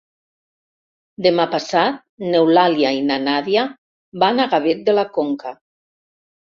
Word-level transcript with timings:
Demà 1.25 1.45
passat 1.51 2.01
n'Eulàlia 2.31 2.95
i 3.03 3.05
na 3.13 3.21
Nàdia 3.29 3.69
van 4.27 4.43
a 4.43 4.51
Gavet 4.57 4.87
de 4.91 5.01
la 5.01 5.09
Conca. 5.23 5.59